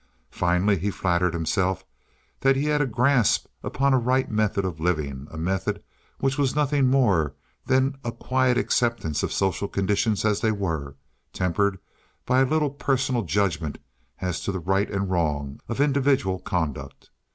Finally, 0.31 0.79
he 0.79 0.89
flattered 0.89 1.31
himself 1.31 1.85
that 2.39 2.55
he 2.55 2.63
had 2.65 2.81
a 2.81 2.87
grasp 2.87 3.45
upon 3.61 3.93
a 3.93 3.99
right 3.99 4.31
method 4.31 4.65
of 4.65 4.79
living, 4.79 5.27
a 5.29 5.37
method 5.37 5.83
which 6.17 6.39
was 6.39 6.55
nothing 6.55 6.87
more 6.87 7.35
than 7.67 7.95
a 8.03 8.11
quiet 8.11 8.57
acceptance 8.57 9.21
of 9.21 9.31
social 9.31 9.67
conditions 9.67 10.25
as 10.25 10.41
they 10.41 10.51
were, 10.51 10.95
tempered 11.33 11.77
by 12.25 12.39
a 12.39 12.45
little 12.45 12.71
personal 12.71 13.21
judgment 13.21 13.77
as 14.21 14.41
to 14.41 14.51
the 14.51 14.57
right 14.59 14.89
and 14.89 15.11
wrong 15.11 15.59
of 15.69 15.79
individual 15.79 16.39
conduct. 16.39 17.11